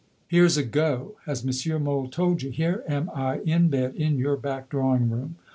[0.27, 1.13] Here's a "go"!
[1.27, 1.83] Has M.
[1.83, 2.49] Mohl told you?
[2.49, 5.35] Here am I in bed in your back drawing room.